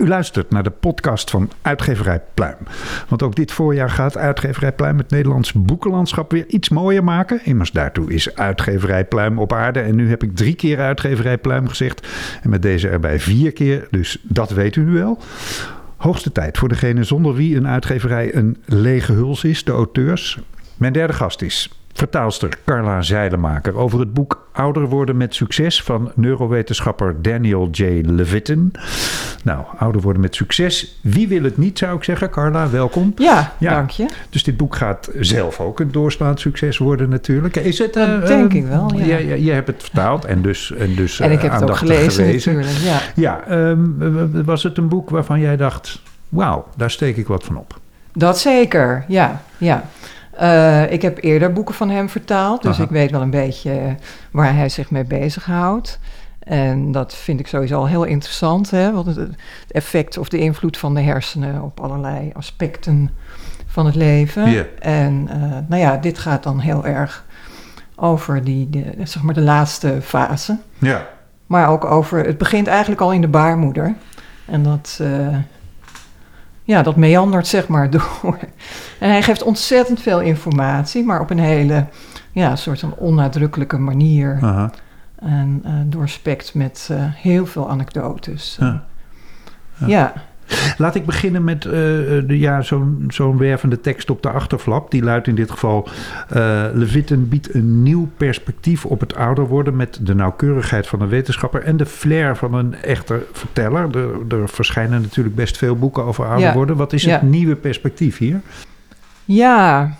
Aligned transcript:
U 0.00 0.08
luistert 0.08 0.50
naar 0.50 0.62
de 0.62 0.70
podcast 0.70 1.30
van 1.30 1.50
Uitgeverij 1.62 2.22
Pluim. 2.34 2.56
Want 3.08 3.22
ook 3.22 3.34
dit 3.34 3.52
voorjaar 3.52 3.90
gaat 3.90 4.16
Uitgeverij 4.16 4.72
Pluim 4.72 4.98
het 4.98 5.10
Nederlands 5.10 5.52
boekenlandschap 5.52 6.30
weer 6.30 6.46
iets 6.46 6.68
mooier 6.68 7.04
maken. 7.04 7.40
Immers 7.44 7.72
daartoe 7.72 8.12
is 8.12 8.34
Uitgeverij 8.34 9.04
Pluim 9.04 9.38
op 9.38 9.52
aarde. 9.52 9.80
En 9.80 9.94
nu 9.96 10.08
heb 10.08 10.22
ik 10.22 10.36
drie 10.36 10.54
keer 10.54 10.78
Uitgeverij 10.78 11.38
Pluim 11.38 11.68
gezegd. 11.68 12.06
En 12.42 12.50
met 12.50 12.62
deze 12.62 12.88
erbij 12.88 13.20
vier 13.20 13.52
keer. 13.52 13.86
Dus 13.90 14.18
dat 14.22 14.50
weet 14.50 14.76
u 14.76 14.84
nu 14.84 14.92
wel. 14.92 15.18
Hoogste 15.96 16.32
tijd 16.32 16.58
voor 16.58 16.68
degene 16.68 17.04
zonder 17.04 17.34
wie 17.34 17.56
een 17.56 17.68
uitgeverij 17.68 18.34
een 18.34 18.56
lege 18.64 19.12
huls 19.12 19.44
is, 19.44 19.64
de 19.64 19.72
auteurs. 19.72 20.38
Mijn 20.76 20.92
derde 20.92 21.12
gast 21.12 21.42
is 21.42 21.79
vertaalster 22.00 22.58
Carla 22.64 23.02
Zeilemaker 23.02 23.76
over 23.76 24.00
het 24.00 24.14
boek 24.14 24.48
Ouder 24.52 24.88
worden 24.88 25.16
met 25.16 25.34
succes 25.34 25.82
van 25.82 26.12
neurowetenschapper 26.14 27.22
Daniel 27.22 27.68
J. 27.70 27.82
Levitin. 28.02 28.72
Nou, 29.44 29.64
ouder 29.78 30.00
worden 30.00 30.22
met 30.22 30.34
succes. 30.34 30.98
Wie 31.02 31.28
wil 31.28 31.42
het 31.42 31.56
niet, 31.56 31.78
zou 31.78 31.96
ik 31.96 32.04
zeggen. 32.04 32.30
Carla, 32.30 32.70
welkom. 32.70 33.12
Ja, 33.16 33.52
dank 33.58 33.90
je. 33.90 34.06
Dus 34.30 34.42
dit 34.42 34.56
boek 34.56 34.76
gaat 34.76 35.10
zelf 35.18 35.60
ook 35.60 35.80
een 35.80 35.92
doorslaand 35.92 36.40
succes 36.40 36.78
worden 36.78 37.08
natuurlijk. 37.08 37.56
Is 37.56 37.78
het, 37.78 37.92
dat 37.92 38.26
denk 38.26 38.52
ik 38.52 38.66
wel, 38.66 38.94
ja. 38.94 39.16
Je, 39.16 39.50
hebt 39.50 39.66
het 39.66 39.82
vertaald 39.82 40.24
en 40.24 40.42
dus 40.42 40.72
En, 40.72 40.94
dus, 40.94 41.20
en 41.20 41.30
ik 41.30 41.40
heb 41.40 41.52
het 41.52 41.62
ook 41.62 41.76
gelezen, 41.76 42.26
natuurlijk. 42.32 42.68
Ja, 42.68 43.00
ja 43.14 43.50
um, 43.50 44.44
was 44.44 44.62
het 44.62 44.78
een 44.78 44.88
boek 44.88 45.10
waarvan 45.10 45.40
jij 45.40 45.56
dacht... 45.56 46.02
wauw, 46.28 46.66
daar 46.76 46.90
steek 46.90 47.16
ik 47.16 47.26
wat 47.26 47.44
van 47.44 47.56
op? 47.56 47.78
Dat 48.12 48.38
zeker, 48.38 49.04
ja. 49.08 49.42
ja. 49.58 49.84
Uh, 50.40 50.92
ik 50.92 51.02
heb 51.02 51.22
eerder 51.22 51.52
boeken 51.52 51.74
van 51.74 51.90
hem 51.90 52.08
vertaald, 52.08 52.62
dus 52.62 52.78
ik 52.78 52.88
weet 52.88 53.10
wel 53.10 53.20
een 53.20 53.30
beetje 53.30 53.96
waar 54.30 54.54
hij 54.54 54.68
zich 54.68 54.90
mee 54.90 55.04
bezighoudt. 55.04 55.98
En 56.38 56.92
dat 56.92 57.14
vind 57.14 57.40
ik 57.40 57.46
sowieso 57.46 57.78
al 57.78 57.86
heel 57.86 58.04
interessant, 58.04 58.70
hè? 58.70 58.92
Wat 58.92 59.06
het, 59.06 59.18
effect 59.70 60.18
of 60.18 60.28
de 60.28 60.38
invloed 60.38 60.76
van 60.76 60.94
de 60.94 61.00
hersenen 61.00 61.62
op 61.62 61.80
allerlei 61.80 62.30
aspecten 62.32 63.10
van 63.66 63.86
het 63.86 63.94
leven. 63.94 64.66
En 64.78 65.28
uh, 65.28 65.58
nou 65.68 65.82
ja, 65.82 65.96
dit 65.96 66.18
gaat 66.18 66.42
dan 66.42 66.58
heel 66.58 66.86
erg 66.86 67.24
over 67.96 68.44
die, 68.44 68.70
de, 68.70 68.94
zeg 69.04 69.22
maar 69.22 69.34
de 69.34 69.40
laatste 69.40 69.98
fase. 70.02 70.58
Ja. 70.78 71.06
Maar 71.46 71.68
ook 71.68 71.84
over, 71.84 72.24
het 72.24 72.38
begint 72.38 72.66
eigenlijk 72.66 73.00
al 73.00 73.12
in 73.12 73.20
de 73.20 73.28
baarmoeder. 73.28 73.94
En 74.44 74.62
dat, 74.62 74.98
uh, 75.02 75.36
ja, 76.70 76.82
dat 76.82 76.96
meandert 76.96 77.46
zeg 77.46 77.68
maar 77.68 77.90
door. 77.96 78.38
En 78.98 79.10
hij 79.10 79.22
geeft 79.22 79.42
ontzettend 79.42 80.00
veel 80.00 80.20
informatie, 80.20 81.04
maar 81.04 81.20
op 81.20 81.30
een 81.30 81.38
hele, 81.38 81.86
ja, 82.32 82.56
soort 82.56 82.80
van 82.80 82.94
onnadrukkelijke 82.94 83.78
manier. 83.78 84.38
En 85.18 85.62
uh, 85.66 85.72
doorspekt 85.84 86.54
met 86.54 86.88
uh, 86.92 86.98
heel 87.02 87.46
veel 87.46 87.70
anekdotes. 87.70 88.56
Ja. 88.60 88.84
ja. 89.86 90.12
Laat 90.80 90.94
ik 90.94 91.06
beginnen 91.06 91.44
met 91.44 91.64
uh, 91.64 91.72
de, 91.72 92.38
ja, 92.38 92.62
zo'n 92.62 93.04
zo'n 93.08 93.38
wervende 93.38 93.80
tekst 93.80 94.10
op 94.10 94.22
de 94.22 94.30
achterflap. 94.30 94.90
Die 94.90 95.02
luidt 95.02 95.26
in 95.26 95.34
dit 95.34 95.50
geval: 95.50 95.88
uh, 96.36 96.64
Levitten 96.72 97.28
biedt 97.28 97.54
een 97.54 97.82
nieuw 97.82 98.08
perspectief 98.16 98.84
op 98.84 99.00
het 99.00 99.14
ouder 99.14 99.46
worden. 99.46 99.76
met 99.76 99.98
de 100.02 100.14
nauwkeurigheid 100.14 100.86
van 100.86 101.00
een 101.00 101.08
wetenschapper 101.08 101.62
en 101.62 101.76
de 101.76 101.86
flair 101.86 102.36
van 102.36 102.54
een 102.54 102.74
echte 102.74 103.26
verteller. 103.32 103.96
Er, 103.96 104.40
er 104.40 104.48
verschijnen 104.48 105.02
natuurlijk 105.02 105.36
best 105.36 105.56
veel 105.56 105.76
boeken 105.76 106.04
over 106.04 106.26
ouder 106.26 106.52
worden. 106.52 106.76
Wat 106.76 106.92
is 106.92 107.04
het 107.04 107.22
nieuwe 107.22 107.56
perspectief 107.56 108.18
hier? 108.18 108.40
Ja, 109.24 109.96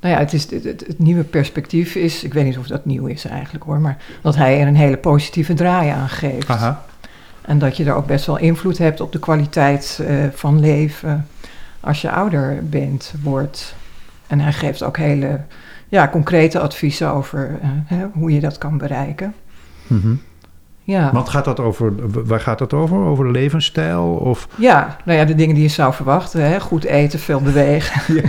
nou 0.00 0.14
ja, 0.14 0.20
het, 0.20 0.32
is, 0.32 0.50
het, 0.50 0.64
het, 0.64 0.98
nieuwe 0.98 1.24
perspectief 1.24 1.94
is, 1.94 2.24
ik 2.24 2.32
weet 2.32 2.44
niet 2.44 2.58
of 2.58 2.66
dat 2.66 2.84
nieuw 2.84 3.06
is 3.06 3.24
eigenlijk 3.24 3.64
hoor, 3.64 3.80
maar 3.80 3.96
dat 4.22 4.36
hij 4.36 4.60
er 4.60 4.66
een 4.66 4.76
hele 4.76 4.96
positieve 4.96 5.54
draai 5.54 5.88
aan 5.88 6.08
geeft. 6.08 6.48
Aha. 6.48 6.84
En 7.48 7.58
dat 7.58 7.76
je 7.76 7.84
er 7.84 7.94
ook 7.94 8.06
best 8.06 8.26
wel 8.26 8.38
invloed 8.38 8.78
hebt 8.78 9.00
op 9.00 9.12
de 9.12 9.18
kwaliteit 9.18 9.98
uh, 10.02 10.24
van 10.32 10.60
leven 10.60 11.26
als 11.80 12.00
je 12.02 12.10
ouder 12.10 12.68
bent, 12.68 13.14
wordt. 13.22 13.74
En 14.26 14.40
hij 14.40 14.52
geeft 14.52 14.82
ook 14.82 14.96
hele 14.96 15.40
ja, 15.88 16.08
concrete 16.08 16.60
adviezen 16.60 17.10
over 17.12 17.50
uh, 17.50 17.68
hè, 17.84 18.06
hoe 18.12 18.32
je 18.32 18.40
dat 18.40 18.58
kan 18.58 18.78
bereiken. 18.78 19.34
Mm 19.86 20.00
-hmm. 20.00 20.20
Ja. 20.82 21.12
Wat 21.12 21.28
gaat 21.28 21.44
dat 21.44 21.60
over? 21.60 21.92
Waar 22.26 22.40
gaat 22.40 22.58
dat 22.58 22.72
over? 22.72 22.98
Over 22.98 23.30
levensstijl? 23.30 24.04
Of? 24.04 24.48
Ja, 24.54 24.96
nou 25.04 25.18
ja, 25.18 25.24
de 25.24 25.34
dingen 25.34 25.54
die 25.54 25.64
je 25.64 25.70
zou 25.70 25.94
verwachten. 25.94 26.42
Hè? 26.42 26.60
Goed 26.60 26.84
eten, 26.84 27.18
veel 27.18 27.40
bewegen. 27.40 28.02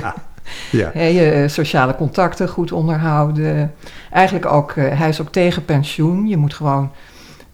Ja. 0.72 0.92
Ja. 0.94 1.02
je 1.02 1.32
eh, 1.32 1.48
sociale 1.50 1.96
contacten 1.96 2.50
goed 2.50 2.72
onderhouden. 2.72 3.74
Eigenlijk 4.12 4.46
ook, 4.46 4.76
uh, 4.76 4.98
hij 4.98 5.10
is 5.10 5.22
ook 5.22 5.32
tegen 5.32 5.66
pensioen. 5.66 6.28
Je 6.28 6.38
moet 6.38 6.54
gewoon 6.54 6.92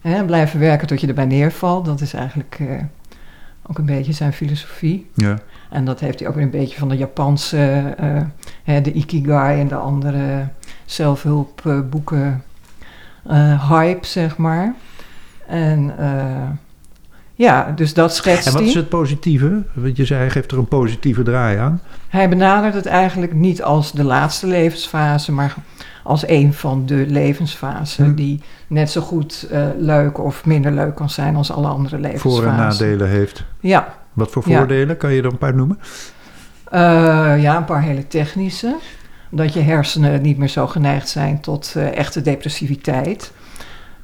hè, 0.10 0.26
blijven 0.26 0.60
werken 0.60 0.88
tot 0.88 1.02
je 1.02 1.08
erbij 1.08 1.26
neervalt. 1.26 1.86
Dat 1.86 2.02
is 2.02 2.14
eigenlijk 2.14 2.58
uh, 2.62 2.82
ook 3.66 3.78
een 3.78 3.86
beetje 3.86 4.14
zijn 4.14 4.34
filosofie. 4.34 5.10
Ja. 5.14 5.40
En 5.70 5.86
dat 5.86 6.00
heeft 6.00 6.20
hij 6.20 6.28
ook 6.28 6.36
weer 6.36 6.44
een 6.44 6.50
beetje 6.50 6.78
van 6.78 6.90
de 6.90 6.98
Japanse, 6.98 7.96
uh, 8.66 8.84
de 8.84 8.92
Ikigai 8.92 9.60
en 9.60 9.68
de 9.68 9.76
andere 9.76 10.48
zelfhulpboeken 10.86 12.44
hype, 13.70 14.06
zeg 14.06 14.38
maar. 14.38 14.74
En 15.48 15.96
ja, 17.36 17.72
dus 17.76 17.94
dat 17.94 18.16
schetst 18.16 18.48
En 18.48 18.54
wat 18.54 18.62
is 18.62 18.74
het 18.74 18.90
positieve? 18.90 19.64
Want 19.74 19.98
je 19.98 20.06
zei, 20.06 20.20
hij 20.20 20.30
geeft 20.30 20.52
er 20.52 20.58
een 20.58 20.68
positieve 20.68 21.24
draai 21.24 21.58
aan. 21.58 21.82
Hij 22.08 22.30
benadert 22.30 22.74
het 22.74 22.86
eigenlijk 22.86 23.34
niet 23.34 23.64
als 23.64 23.92
de 23.92 24.04
laatste 24.04 24.48
levensfase, 24.48 25.32
maar 25.32 25.56
als 26.04 26.28
een 26.28 26.54
van 26.54 26.86
de 26.86 27.06
levensfasen 27.08 28.06
hm. 28.06 28.16
die 28.16 28.42
net 28.68 28.92
zo 28.92 29.02
goed 29.02 29.48
uh, 29.52 29.68
leuk 29.78 30.20
of 30.20 30.46
minder 30.46 30.72
leuk 30.72 30.96
kan 30.96 31.10
zijn 31.10 31.36
als 31.36 31.52
alle 31.52 31.68
andere 31.68 32.00
levensfasen. 32.00 32.42
Voor- 32.42 32.52
en 32.52 32.58
nadelen 32.58 33.10
heeft. 33.10 33.44
Ja. 33.60 33.94
Wat 34.14 34.32
voor 34.32 34.44
voordelen? 34.44 34.98
Kan 34.98 35.14
je 35.14 35.22
er 35.22 35.32
een 35.32 35.38
paar 35.38 35.56
noemen? 35.56 35.80
Uh, 36.74 37.42
ja, 37.42 37.58
een 37.58 37.66
paar 37.66 37.82
hele 37.82 38.08
technische. 38.08 38.76
Dat 39.30 39.54
je 39.54 39.60
hersenen 39.60 40.22
niet 40.22 40.38
meer 40.38 40.48
zo 40.48 40.68
geneigd 40.68 41.10
zijn 41.10 41.40
tot 41.40 41.74
uh, 41.78 41.98
echte 41.98 42.22
depressiviteit. 42.22 43.32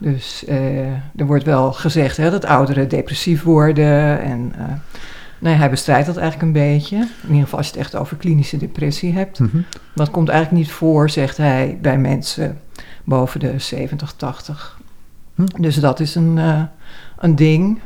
Dus 0.02 0.44
uh, 0.50 0.88
er 1.16 1.26
wordt 1.26 1.44
wel 1.44 1.74
gezegd 1.74 2.18
hè, 2.18 2.30
dat 2.30 2.46
ouderen 2.46 2.90
depressief 2.90 3.44
worden. 3.44 4.22
En 4.22 4.54
uh, 4.58 4.66
nee, 5.40 5.54
hij 5.54 5.70
bestrijdt 5.70 6.06
dat 6.06 6.18
eigenlijk 6.18 6.48
een 6.48 6.70
beetje. 6.70 6.96
In 6.96 7.28
ieder 7.28 7.44
geval 7.44 7.58
als 7.58 7.68
je 7.68 7.74
het 7.74 7.82
echt 7.82 7.96
over 7.96 8.18
klinische 8.18 8.58
depressie 8.58 9.14
hebt. 9.14 9.40
Mm 9.40 9.50
-hmm. 9.52 9.66
Dat 9.96 10.12
komt 10.12 10.30
eigenlijk 10.30 10.64
niet 10.64 10.72
voor, 10.72 11.10
zegt 11.10 11.38
hij, 11.38 11.78
bij 11.82 11.98
mensen 11.98 12.60
boven 13.04 13.40
de 13.40 13.60
70, 13.60 14.14
80. 14.14 14.80
Hm. 15.36 15.62
Dus 15.62 15.76
dat 15.76 16.00
is 16.00 16.16
een, 16.16 16.38
uh, 16.38 16.64
een 17.18 17.36
ding. 17.36 17.80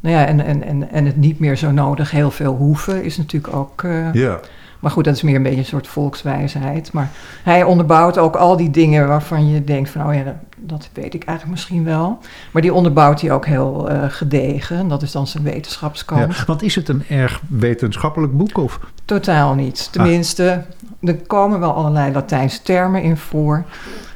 Nou 0.00 0.16
ja, 0.16 0.26
en, 0.26 0.44
en, 0.44 0.62
en, 0.62 0.90
en 0.90 1.06
het 1.06 1.16
niet 1.16 1.38
meer 1.38 1.56
zo 1.56 1.70
nodig 1.70 2.10
heel 2.10 2.30
veel 2.30 2.56
hoeven 2.56 3.04
is 3.04 3.16
natuurlijk 3.16 3.54
ook... 3.54 3.86
Ja. 4.12 4.40
Maar 4.82 4.90
goed, 4.90 5.04
dat 5.04 5.14
is 5.14 5.22
meer 5.22 5.34
een 5.34 5.42
beetje 5.42 5.58
een 5.58 5.64
soort 5.64 5.86
volkswijsheid. 5.86 6.92
Maar 6.92 7.10
hij 7.42 7.62
onderbouwt 7.62 8.18
ook 8.18 8.36
al 8.36 8.56
die 8.56 8.70
dingen 8.70 9.08
waarvan 9.08 9.50
je 9.50 9.64
denkt 9.64 9.90
van, 9.90 10.06
oh 10.06 10.14
ja, 10.14 10.40
dat, 10.56 10.88
weet 10.92 11.14
ik 11.14 11.24
eigenlijk 11.24 11.58
misschien 11.58 11.84
wel. 11.84 12.18
Maar 12.52 12.62
die 12.62 12.74
onderbouwt 12.74 13.20
hij 13.20 13.32
ook 13.32 13.46
heel 13.46 13.90
uh, 13.90 14.04
gedegen. 14.08 14.88
Dat 14.88 15.02
is 15.02 15.12
dan 15.12 15.26
zijn 15.26 15.42
wetenschapskant. 15.42 16.36
Ja, 16.36 16.44
want 16.46 16.62
is 16.62 16.74
het 16.74 16.88
een 16.88 17.04
erg 17.08 17.40
wetenschappelijk 17.48 18.36
boek? 18.36 18.58
Of? 18.58 18.80
Totaal 19.04 19.54
niet. 19.54 19.92
Tenminste, 19.92 20.64
ah. 21.02 21.08
er 21.08 21.16
komen 21.16 21.60
wel 21.60 21.74
allerlei 21.74 22.12
Latijnse 22.12 22.62
termen 22.62 23.02
in 23.02 23.16
voor. 23.16 23.64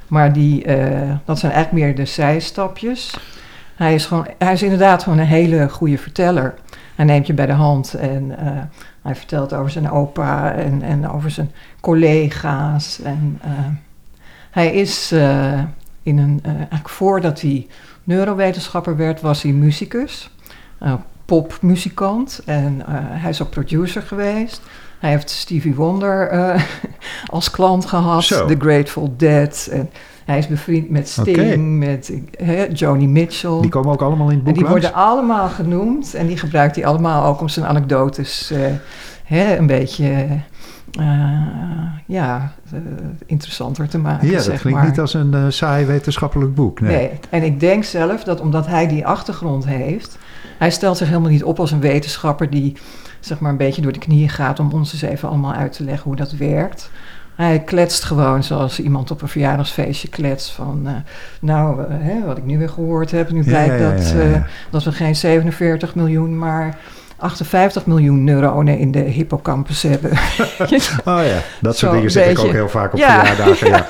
Maar 0.08 0.32
die, 0.32 0.66
uh, 0.66 1.10
dat 1.24 1.38
zijn 1.38 1.52
eigenlijk 1.52 1.84
meer 1.84 1.94
de 1.94 2.10
zijstapjes. 2.10 3.18
Hij 3.74 3.94
is, 3.94 4.06
gewoon, 4.06 4.26
hij 4.38 4.52
is 4.52 4.62
inderdaad 4.62 5.02
gewoon 5.02 5.18
een 5.18 5.26
hele 5.26 5.68
goede 5.68 5.98
verteller. 5.98 6.54
Hij 6.94 7.04
neemt 7.04 7.26
je 7.26 7.34
bij 7.34 7.46
de 7.46 7.52
hand 7.52 7.94
en 7.94 8.22
uh, 8.30 8.48
hij 9.06 9.14
vertelt 9.14 9.52
over 9.52 9.70
zijn 9.70 9.90
opa 9.90 10.52
en, 10.52 10.82
en 10.82 11.10
over 11.10 11.30
zijn 11.30 11.50
collega's. 11.80 13.00
En 13.02 13.40
uh, 13.44 13.50
hij 14.50 14.72
is 14.72 15.12
uh, 15.12 15.62
in 16.02 16.18
een, 16.18 16.40
eigenlijk 16.44 16.88
voordat 16.88 17.40
hij 17.40 17.66
neurowetenschapper 18.04 18.96
werd, 18.96 19.20
was 19.20 19.42
hij 19.42 19.52
muzikus, 19.52 20.30
popmuzikant. 21.24 22.42
En 22.44 22.82
hij 22.90 23.30
is 23.30 23.42
ook 23.42 23.50
producer 23.50 24.02
geweest. 24.02 24.60
Hij 24.98 25.10
heeft 25.10 25.30
Stevie 25.30 25.74
Wonder 25.74 26.30
als 27.26 27.50
klant 27.50 27.86
gehad, 27.86 28.26
The 28.26 28.56
Grateful 28.58 29.14
Dead. 29.16 29.68
En 29.72 29.90
hij 30.26 30.38
is 30.38 30.46
bevriend 30.46 30.90
met 30.90 31.08
Sting, 31.08 31.28
okay. 31.28 31.56
met 31.56 32.12
he, 32.42 32.66
Joni 32.72 33.08
Mitchell. 33.08 33.60
Die 33.60 33.70
komen 33.70 33.92
ook 33.92 34.02
allemaal 34.02 34.28
in 34.28 34.34
het 34.34 34.44
boek 34.44 34.54
En 34.54 34.60
die 34.60 34.68
langs? 34.68 34.80
worden 34.80 35.06
allemaal 35.06 35.48
genoemd. 35.48 36.14
En 36.14 36.26
die 36.26 36.36
gebruikt 36.36 36.76
hij 36.76 36.86
allemaal 36.86 37.24
ook 37.24 37.40
om 37.40 37.48
zijn 37.48 37.66
anekdotes 37.66 38.52
uh, 38.52 38.58
he, 39.24 39.56
een 39.56 39.66
beetje 39.66 40.26
ja, 42.06 42.52
interessanter 43.26 43.88
te 43.88 43.98
maken. 43.98 44.26
Ja, 44.26 44.32
dat 44.32 44.44
zeg 44.44 44.60
klinkt 44.60 44.78
maar. 44.78 44.88
niet 44.88 45.00
als 45.00 45.14
een 45.14 45.52
saai 45.52 45.84
wetenschappelijk 45.84 46.54
boek. 46.54 46.80
Nee. 46.80 46.96
nee. 46.96 47.10
En 47.30 47.42
ik 47.42 47.60
denk 47.60 47.84
zelf 47.84 48.24
dat 48.24 48.40
omdat 48.40 48.66
hij 48.66 48.88
die 48.88 49.06
achtergrond 49.06 49.66
heeft, 49.66 50.18
hij 50.58 50.70
stelt 50.70 50.96
zich 50.96 51.08
helemaal 51.08 51.30
niet 51.30 51.44
op 51.44 51.60
als 51.60 51.70
een 51.70 51.80
wetenschapper 51.80 52.50
die 52.50 52.76
zeg 53.20 53.38
maar 53.38 53.50
een 53.50 53.56
beetje 53.56 53.82
door 53.82 53.92
de 53.92 53.98
knieën 53.98 54.28
gaat 54.28 54.60
om 54.60 54.72
ons 54.72 54.92
eens 54.92 55.02
even 55.02 55.28
allemaal 55.28 55.52
uit 55.52 55.72
te 55.72 55.84
leggen 55.84 56.04
hoe 56.04 56.16
dat 56.16 56.32
werkt. 56.32 56.90
Hij 57.36 57.60
kletst 57.60 58.04
gewoon 58.04 58.42
zoals 58.42 58.80
iemand 58.80 59.10
op 59.10 59.22
een 59.22 59.28
verjaardagsfeestje 59.28 60.08
kletst 60.08 60.50
van, 60.50 60.82
uh, 60.84 60.92
nou, 61.40 61.80
uh, 61.80 61.86
hè, 61.88 62.24
wat 62.24 62.38
ik 62.38 62.44
nu 62.44 62.58
weer 62.58 62.68
gehoord 62.68 63.10
heb, 63.10 63.30
nu 63.30 63.44
blijkt 63.44 63.78
ja, 63.78 63.78
ja, 63.78 63.90
ja, 63.90 63.96
dat, 63.96 64.14
uh, 64.16 64.44
dat 64.70 64.84
we 64.84 64.92
geen 64.92 65.16
47 65.16 65.94
miljoen, 65.94 66.38
maar 66.38 66.78
58 67.18 67.86
miljoen 67.86 68.24
neuronen 68.24 68.78
in 68.78 68.92
de 68.92 68.98
hippocampus 68.98 69.82
hebben. 69.82 70.10
oh 71.04 71.20
ja, 71.24 71.40
dat 71.60 71.76
soort 71.76 71.92
dingen 71.92 72.10
zeg 72.10 72.30
ik 72.30 72.38
ook 72.38 72.52
heel 72.52 72.68
vaak 72.68 72.92
op 72.92 72.98
verjaardagen. 73.00 73.70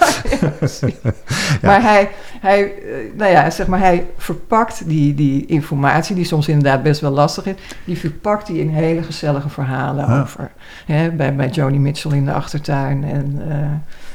Ja. 1.60 1.68
Maar 1.68 1.82
hij, 1.82 2.10
hij, 2.40 2.72
nou 3.16 3.30
ja, 3.30 3.50
zeg 3.50 3.66
maar, 3.66 3.78
hij 3.78 4.06
verpakt 4.16 4.88
die, 4.88 5.14
die 5.14 5.46
informatie, 5.46 6.14
die 6.14 6.24
soms 6.24 6.48
inderdaad 6.48 6.82
best 6.82 7.00
wel 7.00 7.10
lastig 7.10 7.46
is, 7.46 7.54
die 7.84 7.98
verpakt 7.98 8.48
hij 8.48 8.56
in 8.56 8.68
hele 8.68 9.02
gezellige 9.02 9.48
verhalen 9.48 10.20
over. 10.20 10.50
Hè, 10.86 11.10
bij, 11.10 11.34
bij 11.34 11.48
Joni 11.48 11.78
Mitchell 11.78 12.12
in 12.12 12.24
de 12.24 12.32
achtertuin. 12.32 13.04
En, 13.04 13.42
uh, 13.48 13.54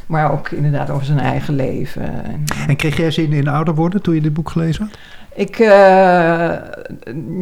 maar 0.05 0.31
ook 0.31 0.49
inderdaad 0.49 0.89
over 0.89 1.05
zijn 1.05 1.19
eigen 1.19 1.55
leven. 1.55 2.23
En, 2.23 2.43
en 2.67 2.75
kreeg 2.75 2.97
jij 2.97 3.11
zin 3.11 3.33
in 3.33 3.47
ouder 3.47 3.75
worden 3.75 4.01
toen 4.01 4.15
je 4.15 4.21
dit 4.21 4.33
boek 4.33 4.49
gelezen 4.49 4.83
had? 4.83 4.97
Ik, 5.35 5.59
uh, 5.59 5.67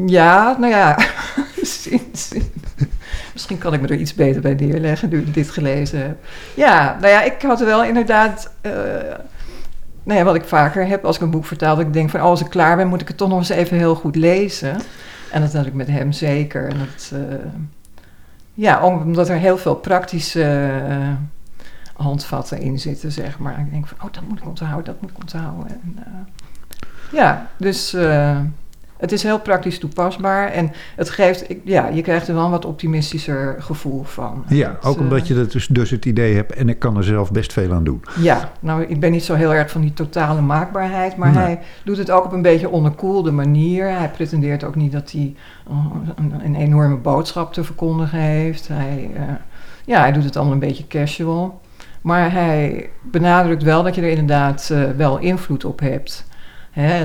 ja, 0.05 0.55
nou 0.59 0.67
ja, 0.67 0.97
misschien 3.33 3.57
kan 3.57 3.73
ik 3.73 3.81
me 3.81 3.87
er 3.87 3.95
iets 3.95 4.13
beter 4.13 4.41
bij 4.41 4.53
neerleggen 4.53 5.09
nu 5.09 5.19
ik 5.19 5.33
dit 5.33 5.49
gelezen 5.49 5.99
heb. 6.01 6.17
Ja, 6.53 6.97
nou 7.01 7.13
ja, 7.13 7.21
ik 7.21 7.41
had 7.41 7.59
wel 7.59 7.83
inderdaad, 7.83 8.51
uh, 8.61 8.73
nou 10.03 10.19
ja, 10.19 10.23
wat 10.23 10.35
ik 10.35 10.43
vaker 10.43 10.87
heb 10.87 11.05
als 11.05 11.15
ik 11.15 11.21
een 11.21 11.31
boek 11.31 11.45
vertaal, 11.45 11.75
dat 11.75 11.85
ik 11.85 11.93
denk 11.93 12.09
van, 12.09 12.19
oh, 12.19 12.25
als 12.25 12.41
ik 12.41 12.49
klaar 12.49 12.75
ben, 12.75 12.87
moet 12.87 13.01
ik 13.01 13.07
het 13.07 13.17
toch 13.17 13.29
nog 13.29 13.37
eens 13.37 13.49
even 13.49 13.77
heel 13.77 13.95
goed 13.95 14.15
lezen. 14.15 14.77
En 15.31 15.41
dat 15.41 15.53
had 15.53 15.65
ik 15.65 15.73
met 15.73 15.87
hem 15.87 16.11
zeker. 16.11 16.67
En 16.67 16.77
dat, 16.77 17.11
uh, 17.13 17.35
ja, 18.53 18.83
omdat 18.85 19.29
er 19.29 19.37
heel 19.37 19.57
veel 19.57 19.75
praktische 19.75 20.71
handvatten 21.93 22.59
in 22.59 22.79
zitten, 22.79 23.11
zeg 23.11 23.39
maar. 23.39 23.59
Ik 23.59 23.71
denk 23.71 23.87
van, 23.87 23.97
oh, 24.07 24.13
dat 24.13 24.23
moet 24.27 24.39
ik 24.39 24.47
onthouden, 24.47 24.85
dat 24.85 25.01
moet 25.01 25.09
ik 25.09 25.19
onthouden. 25.19 25.67
En, 25.67 25.99
ja, 27.11 27.47
dus 27.57 27.95
het 28.99 29.11
is 29.11 29.23
heel 29.23 29.39
praktisch 29.39 29.79
toepasbaar 29.79 30.51
en 30.51 30.71
het 30.95 31.09
geeft, 31.09 31.45
ja, 31.63 31.87
je 31.87 32.01
krijgt 32.01 32.27
er 32.27 32.33
wel 32.33 32.45
een 32.45 32.51
wat 32.51 32.65
optimistischer 32.65 33.55
gevoel 33.59 34.03
van. 34.03 34.43
Ja, 34.47 34.77
ook 34.81 34.99
omdat 34.99 35.27
je 35.27 35.35
het 35.35 35.51
dus, 35.51 35.67
dus 35.67 35.89
het 35.89 36.05
idee 36.05 36.35
hebt 36.35 36.53
en 36.53 36.69
ik 36.69 36.79
kan 36.79 36.97
er 36.97 37.03
zelf 37.03 37.31
best 37.31 37.53
veel 37.53 37.73
aan 37.73 37.83
doen. 37.83 38.03
Ja, 38.21 38.51
nou, 38.59 38.83
ik 38.83 38.99
ben 38.99 39.11
niet 39.11 39.23
zo 39.23 39.33
heel 39.33 39.53
erg 39.53 39.71
van 39.71 39.81
die 39.81 39.93
totale 39.93 40.41
maakbaarheid, 40.41 41.15
maar 41.15 41.31
nee. 41.31 41.43
hij 41.43 41.59
doet 41.83 41.97
het 41.97 42.11
ook 42.11 42.25
op 42.25 42.31
een 42.31 42.41
beetje 42.41 42.69
onderkoelde 42.69 43.31
manier. 43.31 43.97
Hij 43.97 44.09
pretendeert 44.09 44.63
ook 44.63 44.75
niet 44.75 44.91
dat 44.91 45.11
hij 45.11 45.35
uh, 45.69 45.85
een, 46.15 46.33
een, 46.43 46.55
enorme 46.55 46.97
boodschap 46.97 47.53
te 47.53 47.63
verkondigen 47.63 48.19
heeft. 48.19 48.67
Hij, 48.67 49.11
uh, 49.13 49.21
ja, 49.85 49.99
hij 49.99 50.11
doet 50.11 50.23
het 50.23 50.35
allemaal 50.35 50.53
een 50.53 50.59
beetje 50.59 50.87
casual. 50.87 51.61
Maar 52.01 52.31
hij 52.31 52.89
benadrukt 53.01 53.63
wel 53.63 53.83
dat 53.83 53.95
je 53.95 54.01
er 54.01 54.09
inderdaad 54.09 54.73
wel 54.97 55.17
invloed 55.17 55.65
op 55.65 55.79
hebt. 55.79 56.27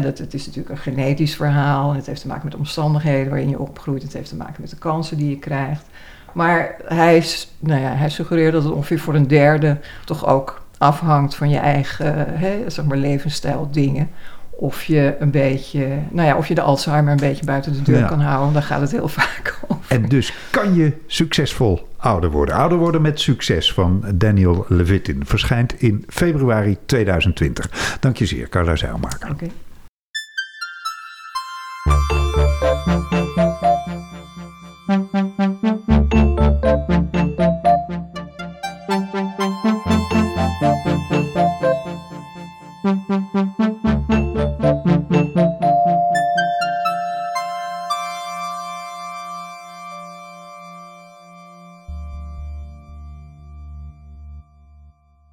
Dat, 0.03 0.19
het 0.19 0.35
is 0.35 0.47
natuurlijk 0.47 0.75
een 0.75 0.93
genetisch 0.93 1.37
verhaal. 1.37 1.95
Het 1.95 2.07
heeft 2.07 2.21
te 2.21 2.27
maken 2.27 2.45
met 2.45 2.55
omstandigheden 2.55 3.29
waarin 3.29 3.49
je 3.49 3.59
opgroeit. 3.59 4.03
Het 4.03 4.13
heeft 4.13 4.29
te 4.29 4.37
maken 4.37 4.61
met 4.61 4.71
de 4.71 4.77
kansen 4.77 5.17
die 5.17 5.31
je 5.31 5.39
krijgt. 5.39 5.87
Maar 6.33 6.75
hij, 6.85 7.25
nou 7.59 7.81
ja, 7.81 7.95
hij 7.95 8.09
suggereert 8.09 8.53
dat 8.53 8.63
het 8.63 8.73
ongeveer 8.73 8.99
voor 8.99 9.15
een 9.15 9.29
derde 9.29 9.79
toch 10.05 10.27
ook 10.27 10.63
afhangt 10.79 11.35
van 11.35 11.49
je 11.49 11.59
eigen 11.59 12.39
hè, 12.39 12.71
zeg 12.71 12.85
maar 12.85 12.97
levensstijl 12.97 13.69
dingen. 13.71 14.11
Of 14.57 14.85
je 14.85 15.17
een 15.19 15.31
beetje, 15.31 15.89
nou 16.11 16.29
ja, 16.29 16.37
of 16.37 16.47
je 16.47 16.55
de 16.55 16.61
Alzheimer 16.61 17.13
een 17.13 17.19
beetje 17.19 17.45
buiten 17.45 17.73
de 17.73 17.83
deur 17.83 17.99
ja. 17.99 18.07
kan 18.07 18.21
houden. 18.21 18.53
Daar 18.53 18.63
gaat 18.63 18.81
het 18.81 18.91
heel 18.91 19.09
vaak 19.21 19.59
over. 19.69 19.85
En 19.89 20.09
dus 20.09 20.35
kan 20.51 20.75
je 20.75 20.93
succesvol 21.07 21.89
ouder 21.97 22.31
worden. 22.31 22.55
Ouder 22.55 22.79
worden 22.79 23.03
met 23.03 23.21
succes 23.21 23.73
van 23.73 24.05
Daniel 24.15 24.65
Levitin 24.69 25.23
verschijnt 25.27 25.81
in 25.81 26.05
februari 26.09 26.77
2020. 26.87 27.97
Dank 28.01 28.17
je 28.17 28.27
zeer, 28.27 28.49
Carla 28.49 28.77
Zeilmaker. 28.77 29.37